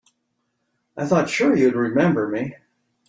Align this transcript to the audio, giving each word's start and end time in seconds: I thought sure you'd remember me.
I 0.97 1.05
thought 1.05 1.29
sure 1.29 1.55
you'd 1.55 1.75
remember 1.75 2.27
me. 2.27 2.55